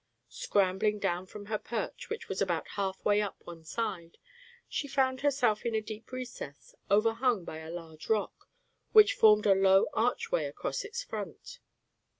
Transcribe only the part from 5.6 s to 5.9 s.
in a